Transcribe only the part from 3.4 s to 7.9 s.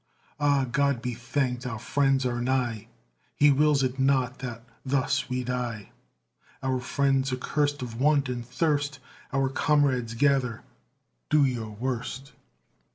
wills it not that thus we die; O fiends accurst